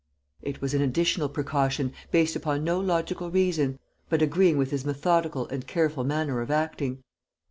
It 0.41 0.61
was 0.61 0.73
an 0.73 0.81
additional 0.81 1.29
precaution, 1.29 1.93
based 2.09 2.35
upon 2.35 2.63
no 2.63 2.79
logical 2.79 3.29
reason, 3.29 3.77
but 4.09 4.23
agreeing 4.23 4.57
with 4.57 4.71
his 4.71 4.83
methodical 4.83 5.45
and 5.49 5.67
careful 5.67 6.03
manner 6.03 6.41
of 6.41 6.49
acting. 6.49 7.03